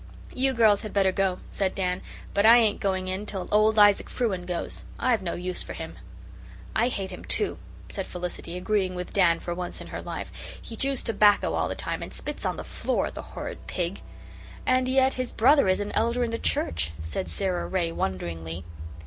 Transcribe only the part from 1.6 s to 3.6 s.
Dan, "but I ain't going in till